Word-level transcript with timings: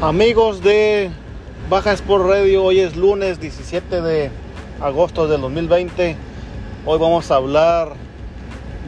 Amigos 0.00 0.62
de 0.62 1.10
Baja 1.68 1.92
Sport 1.92 2.24
Radio, 2.24 2.62
hoy 2.62 2.78
es 2.78 2.94
lunes 2.94 3.40
17 3.40 4.00
de 4.00 4.30
agosto 4.80 5.26
del 5.26 5.40
2020. 5.40 6.14
Hoy 6.86 6.98
vamos 7.00 7.32
a 7.32 7.34
hablar 7.34 7.94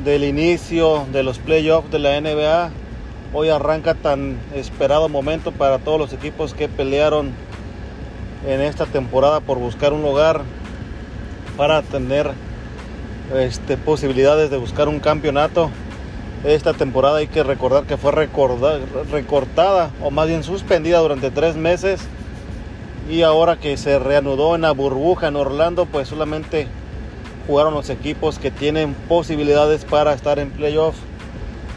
del 0.04 0.22
inicio 0.22 1.08
de 1.10 1.24
los 1.24 1.40
playoffs 1.40 1.90
de 1.90 1.98
la 1.98 2.20
NBA. 2.20 2.70
Hoy 3.34 3.48
arranca 3.48 3.94
tan 3.94 4.38
esperado 4.54 5.08
momento 5.08 5.50
para 5.50 5.80
todos 5.80 5.98
los 5.98 6.12
equipos 6.12 6.54
que 6.54 6.68
pelearon 6.68 7.32
en 8.46 8.60
esta 8.60 8.86
temporada 8.86 9.40
por 9.40 9.58
buscar 9.58 9.92
un 9.92 10.02
lugar 10.02 10.42
para 11.56 11.82
tener 11.82 12.30
este, 13.34 13.76
posibilidades 13.76 14.48
de 14.48 14.58
buscar 14.58 14.86
un 14.86 15.00
campeonato. 15.00 15.70
Esta 16.44 16.72
temporada 16.72 17.18
hay 17.18 17.26
que 17.26 17.42
recordar 17.42 17.84
que 17.84 17.98
fue 17.98 18.12
recortada 18.12 19.90
o 20.02 20.10
más 20.10 20.26
bien 20.26 20.42
suspendida 20.42 20.98
durante 20.98 21.30
tres 21.30 21.54
meses 21.54 22.00
y 23.10 23.22
ahora 23.22 23.56
que 23.56 23.76
se 23.76 23.98
reanudó 23.98 24.54
en 24.54 24.62
la 24.62 24.70
burbuja 24.70 25.28
en 25.28 25.36
Orlando 25.36 25.84
pues 25.84 26.08
solamente 26.08 26.66
jugaron 27.46 27.74
los 27.74 27.90
equipos 27.90 28.38
que 28.38 28.50
tienen 28.50 28.94
posibilidades 29.06 29.84
para 29.84 30.14
estar 30.14 30.38
en 30.38 30.50
playoff. 30.50 30.94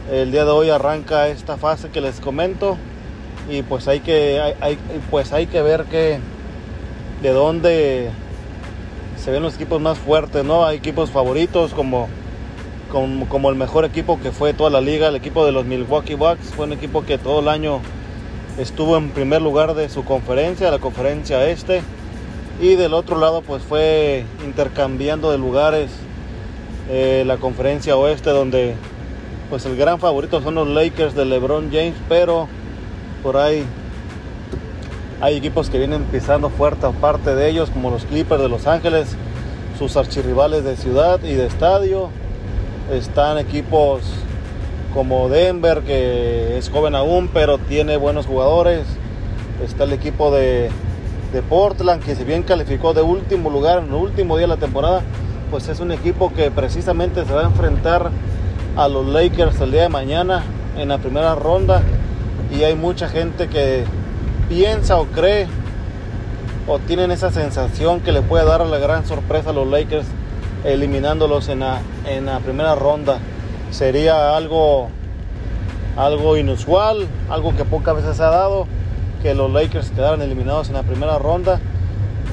El 0.09 0.31
día 0.31 0.45
de 0.45 0.51
hoy 0.51 0.69
arranca 0.69 1.27
esta 1.27 1.57
fase 1.57 1.89
que 1.89 1.99
les 1.99 2.21
comento 2.21 2.77
y 3.49 3.63
pues 3.63 3.89
hay 3.89 3.99
que, 3.99 4.55
pues 5.11 5.33
hay 5.33 5.47
que 5.47 5.61
ver 5.61 5.83
que 5.85 6.19
de 7.21 7.29
dónde 7.31 8.11
se 9.17 9.31
ven 9.31 9.43
los 9.43 9.55
equipos 9.55 9.81
más 9.81 9.97
fuertes, 9.97 10.45
¿no? 10.45 10.65
Hay 10.65 10.77
equipos 10.77 11.09
favoritos 11.09 11.73
como 11.73 12.07
como, 12.93 13.49
el 13.49 13.55
mejor 13.55 13.85
equipo 13.85 14.19
que 14.21 14.31
fue 14.31 14.53
toda 14.53 14.69
la 14.69 14.79
liga, 14.79 15.07
el 15.07 15.15
equipo 15.15 15.45
de 15.45 15.51
los 15.51 15.65
Milwaukee 15.65 16.13
Bucks. 16.13 16.53
Fue 16.55 16.67
un 16.67 16.73
equipo 16.73 17.03
que 17.03 17.17
todo 17.17 17.39
el 17.39 17.47
año 17.47 17.81
estuvo 18.59 18.97
en 18.97 19.09
primer 19.09 19.41
lugar 19.41 19.73
de 19.73 19.89
su 19.89 20.05
conferencia, 20.05 20.69
la 20.69 20.77
conferencia 20.77 21.45
este. 21.49 21.81
Y 22.61 22.75
del 22.75 22.93
otro 22.93 23.17
lado 23.17 23.41
pues 23.41 23.63
fue 23.63 24.25
intercambiando 24.45 25.31
de 25.31 25.39
lugares 25.39 25.89
eh, 26.89 27.23
la 27.25 27.37
conferencia 27.37 27.97
oeste 27.97 28.29
donde 28.29 28.75
pues 29.49 29.65
el 29.65 29.75
gran 29.75 29.99
favorito 29.99 30.41
son 30.41 30.55
los 30.55 30.67
Lakers 30.67 31.15
de 31.15 31.25
LeBron 31.25 31.71
James, 31.71 31.95
pero 32.07 32.47
por 33.23 33.37
ahí 33.37 33.65
hay 35.19 35.35
equipos 35.35 35.71
que 35.71 35.79
vienen 35.79 36.03
pisando 36.03 36.49
fuerte 36.49 36.85
aparte 36.85 37.33
de 37.33 37.49
ellos, 37.49 37.71
como 37.71 37.89
los 37.89 38.05
Clippers 38.05 38.41
de 38.41 38.49
Los 38.49 38.67
Ángeles, 38.67 39.15
sus 39.79 39.97
archirrivales 39.97 40.63
de 40.63 40.75
ciudad 40.75 41.23
y 41.23 41.33
de 41.33 41.47
estadio, 41.47 42.09
están 42.91 43.37
equipos 43.37 44.01
como 44.93 45.29
Denver, 45.29 45.81
que 45.81 46.57
es 46.57 46.69
joven 46.69 46.95
aún, 46.95 47.29
pero 47.33 47.57
tiene 47.57 47.97
buenos 47.97 48.25
jugadores. 48.25 48.85
Está 49.63 49.85
el 49.85 49.93
equipo 49.93 50.31
de, 50.31 50.69
Portland, 51.49 52.03
que 52.03 52.15
si 52.15 52.23
bien 52.23 52.43
calificó 52.43 52.93
de 52.93 53.01
último 53.01 53.49
lugar 53.49 53.79
en 53.79 53.85
el 53.85 53.95
último 53.95 54.37
día 54.37 54.43
de 54.43 54.55
la 54.55 54.57
temporada, 54.57 55.01
pues 55.49 55.67
es 55.67 55.79
un 55.79 55.91
equipo 55.91 56.31
que 56.31 56.51
precisamente 56.51 57.25
se 57.25 57.33
va 57.33 57.41
a 57.41 57.45
enfrentar 57.45 58.11
a 58.75 58.87
los 58.87 59.07
Lakers 59.07 59.59
el 59.61 59.71
día 59.71 59.83
de 59.83 59.89
mañana 59.89 60.43
en 60.77 60.89
la 60.89 60.99
primera 60.99 61.33
ronda. 61.33 61.81
Y 62.55 62.63
hay 62.63 62.75
mucha 62.75 63.09
gente 63.09 63.47
que 63.47 63.83
piensa 64.47 64.99
o 64.99 65.05
cree 65.05 65.47
o 66.67 66.77
tienen 66.77 67.09
esa 67.09 67.31
sensación 67.31 67.99
que 68.01 68.11
le 68.11 68.21
puede 68.21 68.45
dar 68.45 68.63
la 68.65 68.77
gran 68.77 69.05
sorpresa 69.07 69.49
a 69.49 69.53
los 69.53 69.67
Lakers 69.67 70.05
eliminándolos 70.63 71.49
en 71.49 71.59
la, 71.61 71.81
en 72.05 72.25
la 72.25 72.39
primera 72.39 72.75
ronda. 72.75 73.19
Sería 73.71 74.35
algo, 74.35 74.89
algo 75.97 76.37
inusual, 76.37 77.07
algo 77.29 77.55
que 77.55 77.65
pocas 77.65 77.95
veces 77.95 78.17
se 78.17 78.23
ha 78.23 78.29
dado, 78.29 78.67
que 79.21 79.33
los 79.33 79.51
Lakers 79.51 79.91
quedaran 79.91 80.21
eliminados 80.21 80.69
en 80.69 80.75
la 80.75 80.83
primera 80.83 81.17
ronda. 81.17 81.59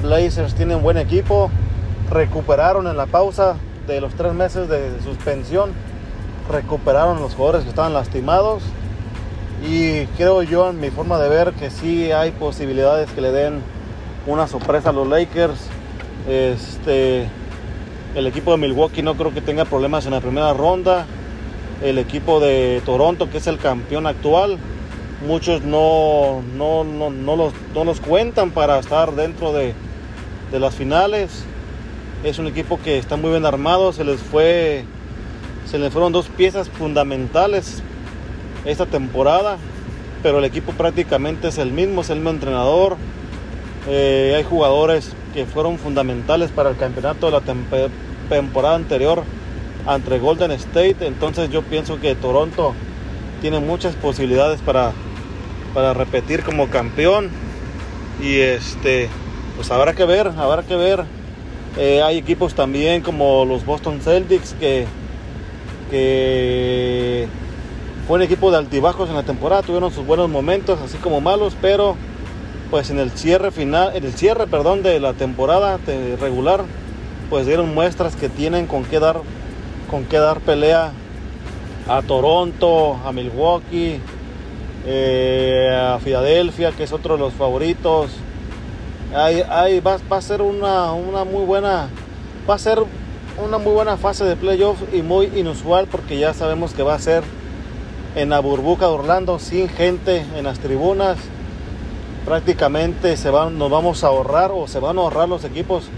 Blazers 0.01 0.55
tienen 0.55 0.81
buen 0.81 0.97
equipo, 0.97 1.49
recuperaron 2.09 2.87
en 2.87 2.97
la 2.97 3.05
pausa 3.05 3.55
de 3.87 4.01
los 4.01 4.13
tres 4.13 4.33
meses 4.33 4.67
de 4.67 4.99
suspensión, 5.03 5.71
recuperaron 6.49 7.21
los 7.21 7.35
jugadores 7.35 7.63
que 7.63 7.69
estaban 7.69 7.93
lastimados 7.93 8.63
y 9.63 10.05
creo 10.17 10.41
yo 10.41 10.69
en 10.69 10.79
mi 10.79 10.89
forma 10.89 11.19
de 11.19 11.29
ver 11.29 11.53
que 11.53 11.69
sí 11.69 12.11
hay 12.11 12.31
posibilidades 12.31 13.11
que 13.11 13.21
le 13.21 13.31
den 13.31 13.61
una 14.25 14.47
sorpresa 14.47 14.89
a 14.89 14.93
los 14.93 15.07
Lakers. 15.07 15.59
Este, 16.27 17.27
el 18.15 18.27
equipo 18.27 18.51
de 18.51 18.57
Milwaukee 18.57 19.01
no 19.01 19.15
creo 19.15 19.33
que 19.33 19.41
tenga 19.41 19.65
problemas 19.65 20.05
en 20.05 20.11
la 20.11 20.21
primera 20.21 20.53
ronda. 20.53 21.05
El 21.81 21.97
equipo 21.97 22.39
de 22.39 22.81
Toronto, 22.85 23.29
que 23.29 23.37
es 23.37 23.47
el 23.47 23.57
campeón 23.57 24.05
actual, 24.05 24.57
muchos 25.25 25.61
no, 25.63 26.43
no, 26.55 26.83
los, 26.83 27.53
no 27.73 27.83
los, 27.83 27.99
cuentan 28.01 28.51
para 28.51 28.79
estar 28.79 29.13
dentro 29.15 29.53
de, 29.53 29.73
de, 30.51 30.59
las 30.59 30.75
finales. 30.75 31.45
Es 32.23 32.37
un 32.37 32.47
equipo 32.47 32.79
que 32.83 32.97
está 32.97 33.15
muy 33.15 33.31
bien 33.31 33.45
armado. 33.45 33.93
Se 33.93 34.03
les 34.03 34.19
fue. 34.19 34.83
Se 35.65 35.79
les 35.79 35.91
fueron 35.91 36.11
dos 36.11 36.27
piezas 36.27 36.69
fundamentales 36.69 37.81
esta 38.65 38.85
temporada. 38.85 39.57
Pero 40.21 40.37
el 40.39 40.45
equipo 40.45 40.73
prácticamente 40.73 41.47
es 41.47 41.57
el 41.57 41.71
mismo, 41.71 42.01
es 42.01 42.09
el 42.09 42.17
mismo 42.17 42.31
entrenador. 42.31 42.97
Eh, 43.87 44.33
hay 44.37 44.43
jugadores 44.43 45.13
que 45.33 45.45
fueron 45.45 45.77
fundamentales 45.77 46.51
para 46.51 46.69
el 46.69 46.77
campeonato 46.77 47.27
de 47.27 47.31
la 47.31 47.41
temporada 48.29 48.75
anterior 48.75 49.23
entre 49.87 50.19
Golden 50.19 50.51
State. 50.51 50.97
Entonces 51.01 51.49
yo 51.49 51.61
pienso 51.61 51.99
que 51.99 52.15
Toronto 52.15 52.73
tiene 53.41 53.59
muchas 53.59 53.95
posibilidades 53.95 54.61
para, 54.61 54.91
para 55.73 55.93
repetir 55.93 56.43
como 56.43 56.69
campeón. 56.69 57.29
Y 58.21 58.37
este, 58.39 59.09
pues 59.55 59.71
habrá 59.71 59.93
que 59.93 60.05
ver, 60.05 60.27
habrá 60.37 60.63
que 60.63 60.75
ver. 60.75 61.05
Eh, 61.77 62.01
hay 62.01 62.17
equipos 62.17 62.53
también 62.53 63.01
como 63.01 63.45
los 63.45 63.65
Boston 63.65 64.01
Celtics 64.01 64.53
que, 64.59 64.85
que 65.89 67.27
fue 68.07 68.17
un 68.17 68.23
equipo 68.23 68.51
de 68.51 68.57
altibajos 68.57 69.09
en 69.09 69.15
la 69.15 69.23
temporada, 69.23 69.61
tuvieron 69.61 69.89
sus 69.89 70.05
buenos 70.05 70.29
momentos, 70.29 70.79
así 70.81 70.97
como 70.97 71.21
malos, 71.21 71.55
pero 71.61 71.95
pues 72.71 72.89
en 72.89 72.99
el 72.99 73.11
cierre 73.11 73.51
final, 73.51 73.95
en 73.95 74.05
el 74.05 74.13
cierre, 74.13 74.47
perdón, 74.47 74.81
de 74.81 75.01
la 75.01 75.11
temporada 75.11 75.77
regular, 76.19 76.63
pues 77.29 77.45
dieron 77.45 77.73
muestras 77.73 78.15
que 78.15 78.29
tienen 78.29 78.65
con 78.65 78.85
qué 78.85 78.99
dar, 78.99 79.17
con 79.89 80.05
qué 80.05 80.17
dar 80.17 80.39
pelea 80.39 80.93
a 81.89 82.01
Toronto, 82.01 82.97
a 83.05 83.11
Milwaukee, 83.11 83.99
eh, 84.87 85.77
a 85.77 85.99
Filadelfia, 85.99 86.71
que 86.71 86.83
es 86.83 86.93
otro 86.93 87.15
de 87.15 87.19
los 87.19 87.33
favoritos. 87.33 88.11
Ahí, 89.13 89.81
va, 89.81 89.99
a 90.09 90.21
ser 90.21 90.41
una, 90.41 90.93
muy 90.93 91.43
buena, 91.43 91.89
va 92.49 92.55
a 92.55 92.59
ser 92.59 92.79
una 93.45 93.57
muy 93.57 93.73
buena 93.73 93.97
fase 93.97 94.23
de 94.23 94.37
playoff 94.37 94.77
y 94.93 95.01
muy 95.01 95.25
inusual 95.35 95.87
porque 95.87 96.17
ya 96.17 96.33
sabemos 96.33 96.73
que 96.73 96.83
va 96.83 96.93
a 96.93 96.99
ser 96.99 97.23
en 98.15 98.29
la 98.29 98.39
burbuja 98.39 98.85
de 98.85 98.93
Orlando 98.93 99.39
sin 99.39 99.67
gente 99.67 100.25
en 100.37 100.45
las 100.45 100.59
tribunas 100.59 101.17
prácticamente 102.25 103.17
se 103.17 103.29
van, 103.29 103.57
nos 103.57 103.69
vamos 103.69 104.03
a 104.03 104.07
ahorrar 104.07 104.51
o 104.53 104.67
se 104.67 104.79
van 104.79 104.97
a 104.97 105.01
ahorrar 105.01 105.27
los 105.27 105.43
equipos 105.43 105.89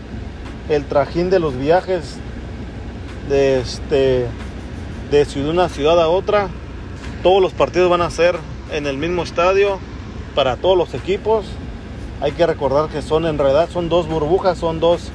el 0.70 0.86
trajín 0.86 1.30
de 1.30 1.40
los 1.40 1.58
viajes 1.58 2.18
de, 3.30 3.60
este, 3.60 4.28
una 5.38 5.70
ciudad 5.70 6.02
a 6.02 6.08
otra. 6.10 6.50
Todos 7.22 7.42
los 7.42 7.54
partidos 7.54 7.90
van 7.90 8.02
a 8.02 8.10
ser 8.10 8.38
en 8.72 8.88
el 8.88 8.98
mismo 8.98 9.24
estadio 9.24 9.80
para 10.36 10.56
todos 10.58 10.78
los 10.78 10.94
equipos. 10.94 11.46
Hay 12.22 12.32
que 12.32 12.48
recordar 12.48 12.90
que 12.90 13.02
son 13.02 13.26
en 13.26 13.38
realidad 13.38 13.70
son 13.72 13.90
dos 13.90 14.08
burbujas, 14.08 14.58
son 14.58 14.80
dos, 14.80 15.10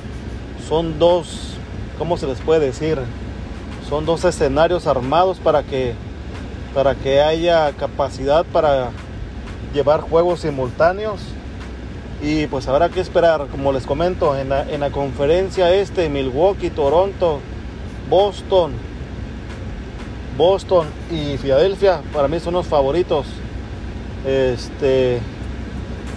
son 0.68 0.98
dos, 0.98 1.54
¿cómo 1.98 2.16
se 2.16 2.26
les 2.26 2.38
puede 2.40 2.66
decir? 2.66 2.98
Son 3.88 4.04
dos 4.04 4.24
escenarios 4.24 4.86
armados 4.86 5.38
para 5.38 5.62
que, 5.62 5.94
para 6.74 6.94
que 6.94 7.22
haya 7.22 7.72
capacidad 7.72 8.44
para 8.44 8.90
llevar 9.72 10.00
juegos 10.00 10.40
simultáneos. 10.40 11.20
Y 12.20 12.46
pues 12.48 12.66
habrá 12.66 12.88
que 12.88 13.00
esperar, 13.00 13.46
como 13.46 13.72
les 13.72 13.86
comento, 13.86 14.36
en 14.36 14.48
la, 14.48 14.68
en 14.68 14.80
la 14.80 14.90
conferencia 14.90 15.72
este, 15.72 16.08
Milwaukee, 16.08 16.70
Toronto, 16.70 17.38
Boston, 18.10 18.72
Boston 20.36 20.88
y 21.12 21.36
Filadelfia, 21.36 22.00
para 22.12 22.26
mí 22.26 22.40
son 22.40 22.54
los 22.54 22.66
favoritos. 22.66 23.26
Este, 24.26 25.20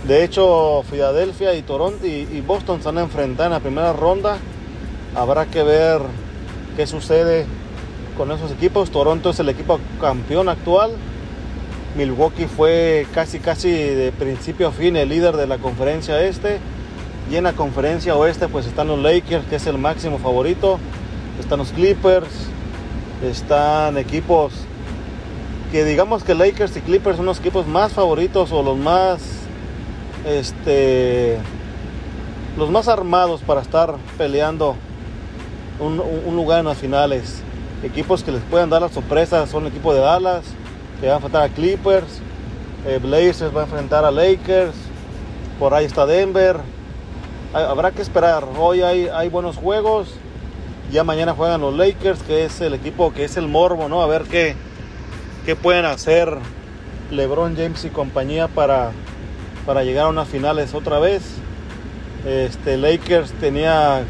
de 0.07 0.23
hecho, 0.23 0.83
Filadelfia 0.89 1.53
y 1.53 1.61
Toronto 1.61 2.05
y, 2.07 2.27
y 2.31 2.41
Boston 2.41 2.79
se 2.79 2.91
van 2.91 2.97
a 2.97 3.45
en 3.45 3.51
la 3.51 3.59
primera 3.59 3.93
ronda. 3.93 4.37
Habrá 5.15 5.45
que 5.45 5.61
ver 5.61 6.01
qué 6.75 6.87
sucede 6.87 7.45
con 8.17 8.31
esos 8.31 8.51
equipos. 8.51 8.89
Toronto 8.89 9.29
es 9.29 9.39
el 9.39 9.49
equipo 9.49 9.79
campeón 9.99 10.49
actual 10.49 10.91
Milwaukee 11.95 12.45
fue 12.45 13.05
casi 13.13 13.39
casi 13.39 13.71
de 13.71 14.11
principio 14.11 14.69
a 14.69 14.71
fin 14.71 14.95
el 14.95 15.09
líder 15.09 15.35
de 15.37 15.47
la 15.47 15.57
conferencia 15.57 16.21
este. 16.21 16.59
Y 17.31 17.35
en 17.35 17.43
la 17.43 17.53
conferencia 17.53 18.15
oeste 18.15 18.47
pues 18.47 18.65
están 18.65 18.87
los 18.87 18.99
Lakers, 18.99 19.45
que 19.45 19.55
es 19.57 19.67
el 19.67 19.77
máximo 19.77 20.19
favorito. 20.19 20.79
Están 21.39 21.59
los 21.59 21.71
Clippers. 21.71 22.29
Están 23.23 23.97
equipos 23.97 24.53
que 25.71 25.85
digamos 25.85 26.23
que 26.23 26.35
Lakers 26.35 26.75
y 26.75 26.81
Clippers 26.81 27.15
son 27.15 27.25
los 27.25 27.39
equipos 27.39 27.65
más 27.65 27.93
favoritos 27.93 28.51
o 28.51 28.61
los 28.61 28.77
más 28.77 29.21
este, 30.25 31.37
los 32.57 32.69
más 32.69 32.87
armados 32.87 33.41
para 33.41 33.61
estar 33.61 33.95
peleando 34.17 34.75
un, 35.79 36.35
lugar 36.35 36.59
en 36.59 36.65
las 36.65 36.77
finales. 36.77 37.41
Equipos 37.83 38.23
que 38.23 38.31
les 38.31 38.41
puedan 38.43 38.69
dar 38.69 38.81
la 38.81 38.89
sorpresa 38.89 39.47
son 39.47 39.63
el 39.63 39.69
equipo 39.69 39.93
de 39.93 40.01
Dallas, 40.01 40.43
que 41.01 41.07
va 41.07 41.13
a 41.13 41.15
enfrentar 41.15 41.43
a 41.43 41.49
Clippers, 41.49 42.21
eh, 42.85 42.99
Blazers 43.01 43.55
va 43.55 43.61
a 43.61 43.63
enfrentar 43.63 44.05
a 44.05 44.11
Lakers, 44.11 44.75
por 45.59 45.73
ahí 45.73 45.85
está 45.85 46.05
Denver. 46.05 46.57
Habrá 47.53 47.91
que 47.91 48.01
esperar. 48.01 48.45
Hoy 48.57 48.81
hay, 48.81 49.27
buenos 49.29 49.57
juegos. 49.57 50.13
Ya 50.91 51.03
mañana 51.03 51.33
juegan 51.33 51.59
los 51.61 51.75
Lakers, 51.75 52.23
que 52.23 52.45
es 52.45 52.61
el 52.61 52.73
equipo 52.73 53.13
que 53.13 53.25
es 53.25 53.35
el 53.35 53.47
morbo, 53.47 53.89
¿no? 53.89 54.01
A 54.01 54.07
ver 54.07 54.23
qué, 54.23 54.55
qué 55.45 55.55
pueden 55.55 55.85
hacer 55.85 56.37
LeBron 57.09 57.55
James 57.55 57.83
y 57.83 57.89
compañía 57.89 58.47
para, 58.47 58.91
para 59.65 59.83
llegar 59.83 60.05
a 60.05 60.09
unas 60.09 60.27
finales 60.27 60.73
otra 60.73 60.99
vez. 60.99 61.23
Este, 62.25 62.77
Lakers 62.77 63.31
tenía 63.33 64.03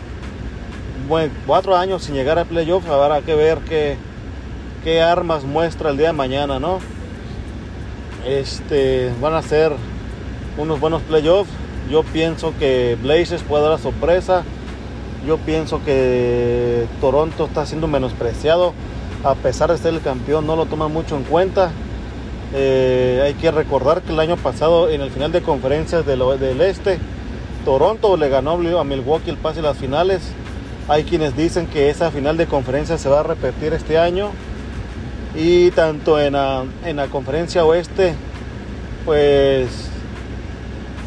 bueno, 1.08 1.34
cuatro 1.48 1.76
años 1.76 2.04
sin 2.04 2.16
llegar 2.16 2.38
a 2.38 2.46
playoffs. 2.46 2.88
Habrá 2.88 3.22
que 3.22 3.36
ver 3.36 3.60
qué, 3.60 3.98
qué 4.84 5.02
armas 5.02 5.44
muestra 5.44 5.90
el 5.90 5.98
día 5.98 6.08
de 6.08 6.14
mañana, 6.14 6.60
¿no? 6.60 6.80
Este, 8.26 9.12
van 9.22 9.34
a 9.34 9.42
ser 9.42 9.74
unos 10.58 10.80
buenos 10.80 11.02
playoffs. 11.04 11.50
Yo 11.90 12.04
pienso 12.04 12.54
que 12.58 12.98
Blazers 13.02 13.44
puede 13.44 13.64
dar 13.64 13.72
la 13.72 13.78
sorpresa. 13.78 14.44
Yo 15.26 15.38
pienso 15.38 15.84
que 15.84 16.86
Toronto 17.00 17.46
está 17.46 17.66
siendo 17.66 17.88
menospreciado. 17.88 18.74
A 19.24 19.36
pesar 19.36 19.72
de 19.72 19.78
ser 19.78 19.94
el 19.94 20.02
campeón, 20.02 20.48
no 20.48 20.56
lo 20.56 20.66
toman 20.66 20.92
mucho 20.92 21.16
en 21.16 21.24
cuenta. 21.24 21.72
Eh, 22.54 23.22
hay 23.24 23.34
que 23.36 23.52
recordar 23.52 24.02
que 24.02 24.12
el 24.12 24.20
año 24.20 24.36
pasado, 24.36 24.90
en 24.90 25.02
el 25.02 25.12
final 25.12 25.32
de 25.32 25.42
conferencias 25.42 26.06
del, 26.06 26.22
del 26.40 26.62
Este, 26.62 27.00
Toronto 27.66 28.18
le 28.18 28.30
ganó 28.30 28.52
a 28.80 28.84
Milwaukee 28.84 29.30
el 29.30 29.38
pase 29.38 29.60
a 29.60 29.64
las 29.64 29.78
finales. 29.78 30.22
Hay 30.88 31.04
quienes 31.04 31.38
dicen 31.38 31.68
que 31.68 31.90
esa 31.90 32.10
final 32.12 32.38
de 32.38 32.48
conferencia 32.48 32.98
se 32.98 33.08
va 33.10 33.20
a 33.20 33.24
repetir 33.24 33.74
este 33.74 34.00
año. 34.00 34.32
Y 35.36 35.72
tanto 35.72 36.20
en 36.20 36.34
la, 36.34 36.66
en 36.86 36.98
la 36.98 37.08
conferencia 37.08 37.64
oeste, 37.64 38.14
pues 39.06 39.90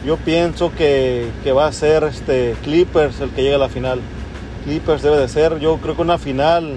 yo 0.05 0.17
pienso 0.19 0.73
que, 0.75 1.31
va 1.57 1.67
a 1.67 1.73
ser 1.73 2.05
este 2.05 2.55
Clippers 2.63 3.21
el 3.21 3.31
que 3.31 3.43
llegue 3.43 3.55
a 3.55 3.59
la 3.59 3.69
final. 3.69 4.01
Clippers 4.65 5.03
debe 5.03 5.17
de 5.19 5.29
ser, 5.29 5.59
yo 5.61 5.79
creo 5.79 5.97
que 5.97 6.03
una 6.03 6.19
final, 6.19 6.77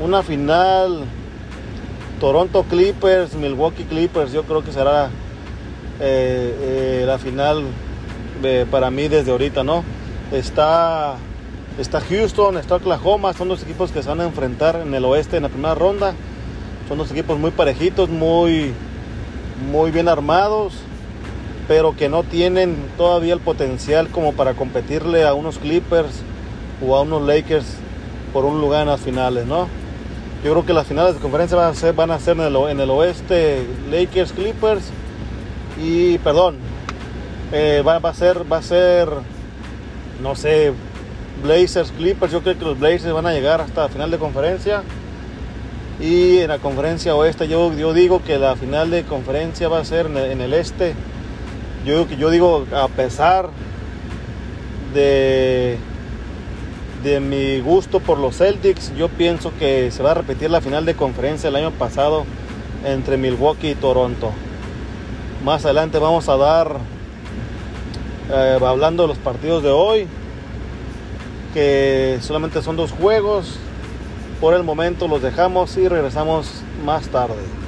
una 0.00 0.22
final 0.22 1.04
Toronto 2.20 2.64
Clippers, 2.64 3.34
Milwaukee 3.34 3.84
Clippers, 3.84 4.32
yo 4.32 4.44
creo 4.44 4.62
que 4.62 4.72
será 4.72 5.06
eh, 6.00 7.00
eh, 7.00 7.04
la 7.06 7.18
final 7.18 7.64
para 8.70 8.90
mí 8.90 9.08
desde 9.08 9.30
ahorita, 9.30 9.64
¿no? 9.64 9.84
Está, 10.30 11.14
está 11.78 12.00
Houston, 12.00 12.58
está 12.58 12.76
Oklahoma, 12.76 13.32
son 13.32 13.48
dos 13.48 13.62
equipos 13.62 13.90
que 13.90 14.02
se 14.02 14.08
van 14.08 14.20
a 14.20 14.24
enfrentar 14.24 14.82
en 14.84 14.92
el 14.94 15.04
oeste 15.04 15.36
en 15.36 15.44
la 15.44 15.48
primera 15.48 15.74
ronda. 15.74 16.14
Son 16.88 16.98
dos 16.98 17.10
equipos 17.10 17.38
muy 17.38 17.50
parejitos, 17.50 18.08
muy, 18.08 18.72
muy 19.70 19.90
bien 19.90 20.08
armados 20.08 20.74
pero 21.66 21.96
que 21.96 22.08
no 22.08 22.22
tienen 22.22 22.76
todavía 22.96 23.34
el 23.34 23.40
potencial 23.40 24.08
como 24.08 24.32
para 24.32 24.54
competirle 24.54 25.24
a 25.24 25.34
unos 25.34 25.58
Clippers 25.58 26.22
o 26.86 26.96
a 26.96 27.02
unos 27.02 27.22
Lakers 27.22 27.66
por 28.32 28.44
un 28.44 28.60
lugar 28.60 28.82
en 28.82 28.88
las 28.88 29.00
finales, 29.00 29.46
¿no? 29.46 29.68
Yo 30.44 30.52
creo 30.52 30.66
que 30.66 30.74
las 30.74 30.86
finales 30.86 31.14
de 31.14 31.20
conferencia 31.20 31.56
van 31.56 31.70
a 31.70 31.74
ser, 31.74 31.94
van 31.94 32.10
a 32.10 32.18
ser 32.18 32.36
en, 32.38 32.80
el, 32.80 32.90
oeste 32.90 33.66
Lakers 33.90 34.32
Clippers 34.32 34.90
y 35.82 36.18
perdón 36.18 36.56
eh, 37.52 37.82
va, 37.86 37.98
va, 37.98 38.10
a 38.10 38.14
ser 38.14 38.50
va 38.52 38.58
a 38.58 38.62
ser 38.62 39.08
no 40.22 40.36
sé 40.36 40.72
Blazers 41.42 41.92
Clippers 41.92 42.30
yo 42.30 42.42
creo 42.42 42.58
que 42.58 42.64
los 42.64 42.78
Blazers 42.78 43.14
van 43.14 43.26
a 43.26 43.32
llegar 43.32 43.60
hasta 43.62 43.82
la 43.82 43.88
final 43.88 44.10
de 44.10 44.18
conferencia 44.18 44.82
y 46.00 46.38
en 46.38 46.48
la 46.48 46.58
conferencia 46.58 47.14
oeste 47.14 47.48
yo, 47.48 47.72
yo 47.72 47.92
digo 47.92 48.22
que 48.22 48.38
la 48.38 48.56
final 48.56 48.90
de 48.90 49.04
conferencia 49.04 49.68
va 49.68 49.78
a 49.78 49.84
ser 49.84 50.06
en 50.06 50.40
el 50.40 50.52
este 50.54 50.94
yo, 51.84 52.08
yo 52.08 52.30
digo, 52.30 52.64
a 52.74 52.88
pesar 52.88 53.50
de, 54.94 55.76
de 57.02 57.20
mi 57.20 57.60
gusto 57.60 58.00
por 58.00 58.18
los 58.18 58.38
Celtics, 58.38 58.94
yo 58.96 59.08
pienso 59.08 59.52
que 59.58 59.90
se 59.90 60.02
va 60.02 60.12
a 60.12 60.14
repetir 60.14 60.50
la 60.50 60.62
final 60.62 60.86
de 60.86 60.94
conferencia 60.94 61.48
el 61.48 61.56
año 61.56 61.72
pasado 61.72 62.24
entre 62.86 63.18
Milwaukee 63.18 63.70
y 63.70 63.74
Toronto. 63.74 64.30
Más 65.44 65.66
adelante 65.66 65.98
vamos 65.98 66.28
a 66.30 66.38
dar, 66.38 66.78
eh, 68.32 68.58
hablando 68.66 69.02
de 69.02 69.08
los 69.08 69.18
partidos 69.18 69.62
de 69.62 69.70
hoy, 69.70 70.06
que 71.52 72.16
solamente 72.22 72.62
son 72.62 72.76
dos 72.76 72.92
juegos. 72.92 73.58
Por 74.44 74.52
el 74.52 74.62
momento 74.62 75.08
los 75.08 75.22
dejamos 75.22 75.74
y 75.78 75.88
regresamos 75.88 76.62
más 76.84 77.08
tarde. 77.08 77.63